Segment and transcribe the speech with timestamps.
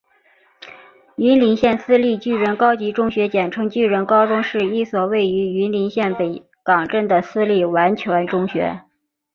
[1.17, 8.81] 云林县私立巨人高级中学简称巨人高中是一所位于云林县北港镇的私立完全中学。